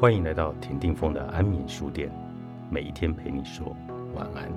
[0.00, 2.10] 欢迎来到田定峰的安眠书店，
[2.70, 3.76] 每一天陪你说
[4.14, 4.50] 晚安。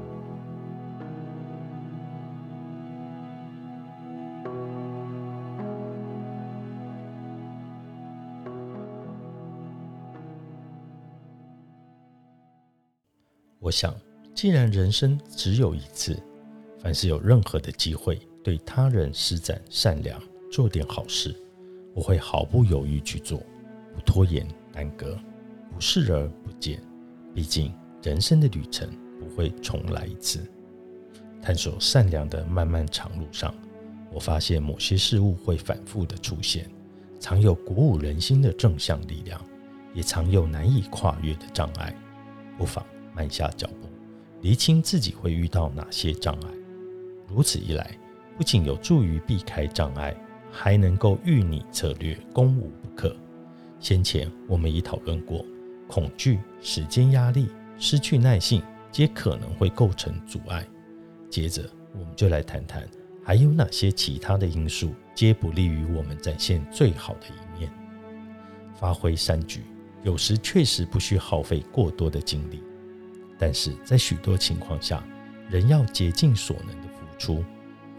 [13.59, 13.93] 我想，
[14.33, 16.17] 既然人生只有一次，
[16.79, 20.17] 凡是有任何的机会对他人施展善良，
[20.49, 21.35] 做点好事，
[21.93, 23.39] 我会毫不犹豫去做，
[23.93, 25.19] 不拖延耽搁。
[25.73, 26.81] 不视而不见，
[27.33, 27.73] 毕竟
[28.03, 28.87] 人生的旅程
[29.19, 30.39] 不会重来一次。
[31.41, 33.53] 探索善良的漫漫长路上，
[34.11, 36.69] 我发现某些事物会反复的出现，
[37.19, 39.41] 常有鼓舞人心的正向力量，
[39.93, 41.93] 也常有难以跨越的障碍。
[42.57, 43.89] 不妨慢下脚步，
[44.41, 46.49] 厘清自己会遇到哪些障碍。
[47.27, 47.97] 如此一来，
[48.37, 50.15] 不仅有助于避开障碍，
[50.51, 53.13] 还能够遇拟策略，攻无不克。
[53.79, 55.43] 先前我们已讨论过。
[55.87, 60.65] 恐惧、时间压力、失去耐性，皆可能会构成阻碍。
[61.29, 62.87] 接着，我们就来谈谈，
[63.23, 67.71] 还有哪些其他的因素，皆不利于我们展现最好的一面。
[68.75, 69.61] 发挥善举，
[70.03, 72.61] 有时确实不需耗费过多的精力，
[73.37, 75.03] 但是在许多情况下，
[75.49, 77.43] 人要竭尽所能的付出。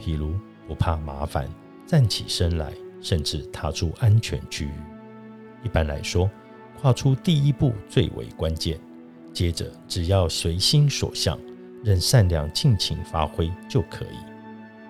[0.01, 0.35] 譬如，
[0.67, 1.49] 不怕麻烦，
[1.87, 4.73] 站起身来，甚至踏出安全区域。
[5.63, 6.31] 一般来说，
[6.81, 8.79] 跨出第一步最为关键，
[9.33, 11.39] 接着只要随心所向，
[11.83, 14.19] 任善良尽情发挥就可以。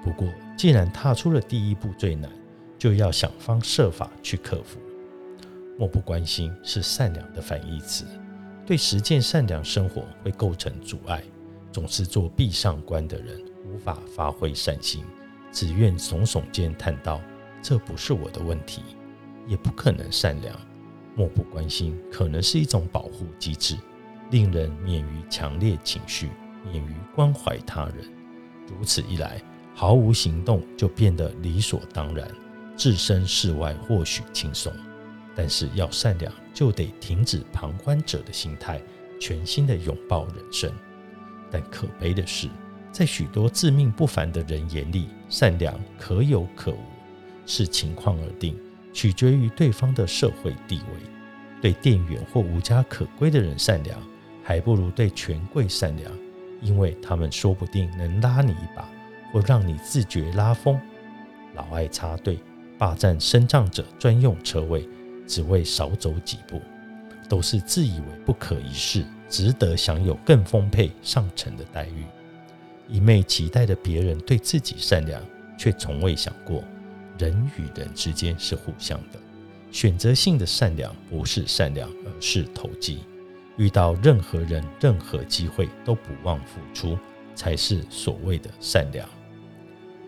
[0.02, 2.30] 不过，既然踏出了第一步最难，
[2.78, 4.78] 就要想方设法去克服。
[5.78, 8.04] 漠不关心是善良的反义词，
[8.66, 11.22] 对实践善良生活会构成阻碍。
[11.72, 15.04] 总是做闭上关的人，无法发挥善心，
[15.50, 17.20] 只愿耸耸肩叹道
[17.60, 18.82] ：“这不是我的问题，
[19.48, 20.56] 也不可能善良。”
[21.14, 23.76] 漠不关心可能是一种保护机制，
[24.30, 26.30] 令人免于强烈情绪，
[26.70, 27.96] 免于关怀他人。
[28.66, 29.40] 如此一来，
[29.74, 32.28] 毫无行动就变得理所当然，
[32.76, 34.72] 置身事外或许轻松，
[35.36, 38.80] 但是要善良，就得停止旁观者的心态，
[39.20, 40.72] 全心的拥抱人生。
[41.50, 42.48] 但可悲的是，
[42.90, 46.78] 在许多自命不凡的人眼里，善良可有可无，
[47.46, 48.56] 视情况而定。
[48.94, 51.10] 取决于对方的社会地位。
[51.60, 53.98] 对店员或无家可归的人善良，
[54.42, 56.12] 还不如对权贵善良，
[56.60, 58.86] 因为他们说不定能拉你一把，
[59.32, 60.78] 或让你自觉拉风。
[61.54, 62.38] 老爱插队，
[62.76, 64.86] 霸占升降者专用车位，
[65.26, 66.60] 只为少走几步，
[67.30, 72.04] 都是自以为不可一世，值得享有更丰沛上乘的待遇。
[72.88, 75.22] 一昧期待的别人对自己善良，
[75.56, 76.62] 却从未想过。
[77.18, 79.18] 人与人之间是互相的，
[79.70, 83.00] 选择性的善良不是善良，而是投机。
[83.56, 86.98] 遇到任何人、任何机会都不忘付出，
[87.34, 89.08] 才是所谓的善良。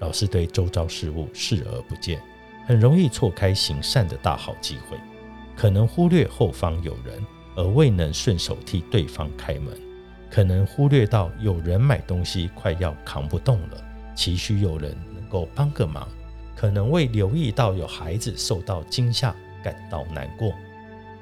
[0.00, 2.20] 老是对周遭事物视而不见，
[2.66, 4.98] 很容易错开行善的大好机会。
[5.54, 7.24] 可能忽略后方有人，
[7.54, 9.72] 而未能顺手替对方开门；
[10.28, 13.82] 可能忽略到有人买东西快要扛不动了，
[14.14, 16.08] 急需有人能够帮个忙。
[16.56, 20.52] 可能未留意到有孩子受到惊吓，感到难过。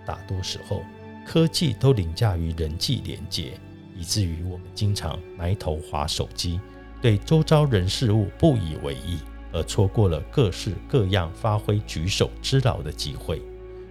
[0.07, 0.83] 大多时候，
[1.27, 3.59] 科技都凌驾于人际连接，
[3.97, 6.61] 以至于我们经常埋头划手机，
[7.03, 9.19] 对周遭人事物不以为意，
[9.53, 13.43] 而错过了各式各样发挥举手之劳的机会，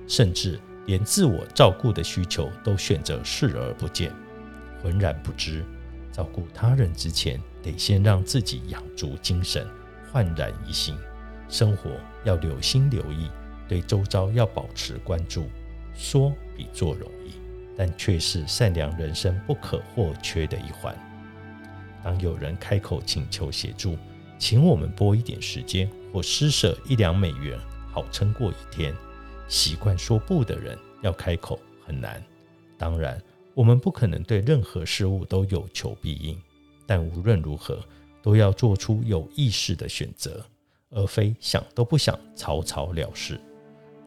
[0.07, 4.11] 甚至连自我照顾的需求都选择视而不见，
[4.81, 5.65] 浑然不知，
[6.11, 9.67] 照顾他人之前，得先让自己养足精神，
[10.11, 10.95] 焕然一新。
[11.49, 11.91] 生活
[12.23, 13.29] 要留心留意，
[13.67, 15.47] 对周遭要保持关注。
[15.95, 17.33] 说比做容易，
[17.77, 20.97] 但却是善良人生不可或缺的一环。
[22.03, 23.95] 当有人开口请求协助，
[24.39, 27.57] 请我们拨一点时间或施舍一两美元，
[27.91, 28.93] 好撑过一天。
[29.47, 32.21] 习惯说不的人要开口很难。
[32.77, 33.21] 当然，
[33.53, 36.35] 我们不可能对任何事物都有求必应，
[36.87, 37.79] 但无论如何，
[38.23, 40.43] 都要做出有意识的选择。
[40.93, 43.39] 而非想都不想，草草了事。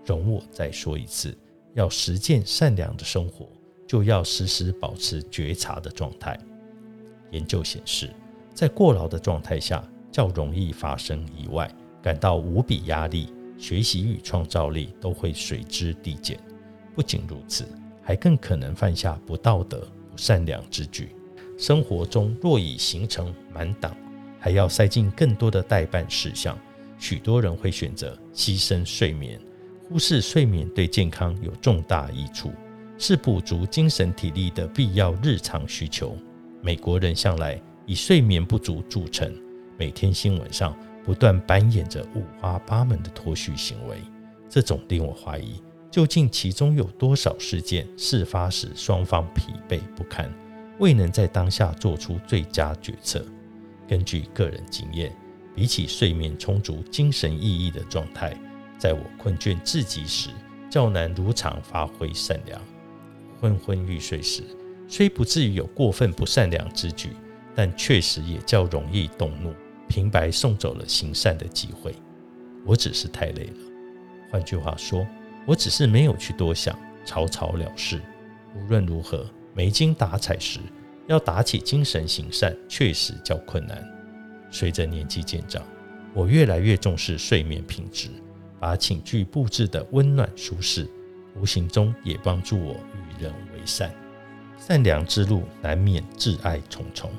[0.04, 1.36] 容我再说一次：
[1.74, 3.48] 要实践善良的生活，
[3.86, 6.38] 就要时时保持觉察的状态。
[7.32, 8.10] 研究显示，
[8.54, 11.68] 在过劳的状态下，较容易发生意外，
[12.00, 16.38] 感到无比压力，学习与创造力都会随之递减。
[16.94, 17.64] 不仅如此，
[18.00, 19.80] 还更可能犯下不道德、
[20.10, 21.10] 不善良之举。
[21.58, 23.94] 生活中若已形成满档，
[24.38, 26.56] 还要塞进更多的代办事项。
[26.98, 29.38] 许多人会选择牺牲睡眠，
[29.88, 32.50] 忽视睡眠对健康有重大益处，
[32.98, 36.16] 是补足精神体力的必要日常需求。
[36.62, 39.32] 美国人向来以睡眠不足著称，
[39.78, 43.99] 每天新闻上不断扮演着五花八门的脱序行为，
[44.49, 50.32] 这种令我怀疑，究竟其中有多少事件事发时双方疲惫不堪，
[50.81, 53.25] 未能在当下做出最佳决策。
[53.87, 55.14] 根据个人经验，
[55.56, 58.36] 比起睡眠充足、精神奕奕的状态，
[58.76, 60.28] 在我困倦至极时，
[60.68, 62.60] 较难如常发挥善良。
[63.40, 64.42] 昏昏欲睡时，
[64.86, 67.08] 虽不至于有过分不善良之举，
[67.54, 69.54] 但确实也较容易动怒，
[69.88, 71.94] 平白送走了行善的机会。
[72.66, 73.72] 我只是太累了。
[74.30, 75.06] 换句话说，
[75.46, 77.98] 我只是没有去多想，草草了事。
[78.54, 79.24] 无论如何，
[79.54, 80.60] 没精打采时，
[81.06, 83.95] 要打起精神行善，确实较困难。
[84.56, 85.62] 随着年纪渐长，
[86.14, 88.08] 我越来越重视睡眠品质，
[88.58, 90.88] 把寝具布置得温暖舒适，
[91.38, 93.94] 无形中也帮助我与人为善。
[94.58, 97.10] 善良之路难免挚爱重重，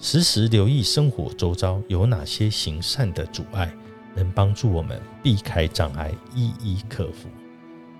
[0.00, 3.72] 时时留意生活周遭有哪些行善的阻碍，
[4.16, 7.28] 能帮助我们避开障碍，一一克服。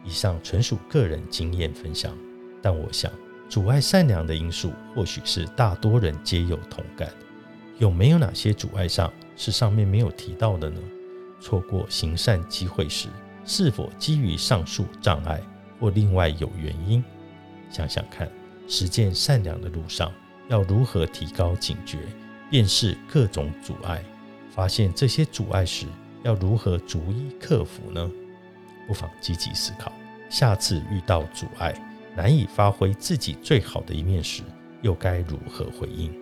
[0.04, 2.12] 以上纯属个人经验分享，
[2.60, 3.08] 但我想
[3.48, 7.08] 阻碍善良的因素，或许是大多人皆有同感。
[7.80, 10.78] 有没有哪些阻碍上是上面没有提到的呢？
[11.40, 13.08] 错过行善机会时，
[13.46, 15.40] 是否基于上述障碍，
[15.80, 17.02] 或另外有原因？
[17.70, 18.30] 想想看。
[18.68, 20.12] 实践善良的路上，
[20.48, 21.98] 要如何提高警觉，
[22.50, 24.04] 辨识各种阻碍？
[24.50, 25.86] 发现这些阻碍时，
[26.22, 28.08] 要如何逐一克服呢？
[28.86, 29.90] 不妨积极思考，
[30.28, 31.74] 下次遇到阻碍，
[32.14, 34.42] 难以发挥自己最好的一面时，
[34.82, 36.12] 又该如何回应？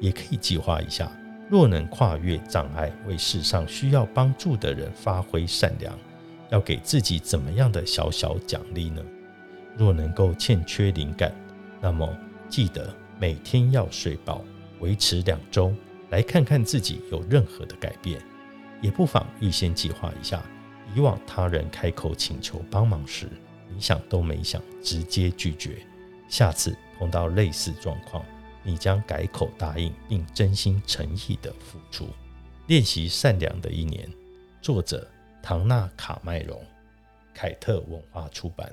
[0.00, 1.10] 也可以计划一下，
[1.48, 5.98] 若能跨越障碍，为世上需要帮助的人发挥善良，
[6.50, 9.02] 要给自己怎么样的小小奖励呢？
[9.76, 11.32] 若能够欠缺灵感，
[11.80, 12.08] 那么
[12.48, 14.44] 记得每天要睡饱，
[14.80, 15.72] 维持两周，
[16.10, 18.20] 来看看自己有任何的改变。
[18.80, 20.42] 也不妨预先计划一下，
[20.94, 23.28] 以往他人开口请求帮忙时，
[23.68, 25.78] 你想都没想，直接拒绝。
[26.28, 28.24] 下次碰到类似状况，
[28.68, 32.06] 你将改口答应，并真心诚意的付出。
[32.66, 34.06] 练习善良的一年，
[34.60, 35.08] 作者
[35.42, 36.62] 唐纳卡麦隆，
[37.32, 38.70] 凯特文化出版。